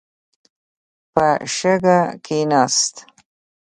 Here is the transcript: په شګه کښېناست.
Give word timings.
په 1.13 1.25
شګه 1.55 1.99
کښېناست. 2.25 2.95